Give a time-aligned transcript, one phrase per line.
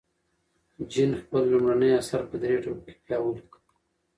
[0.91, 3.57] جین خپل لومړنی اثر په درې ټوکه کې بیا ولیکه.